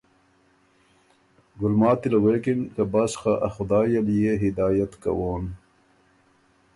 [1.57, 5.43] خاجان ال غوېکِن که ”بس خه ا خدایٛ ال يې هدایت کوون۔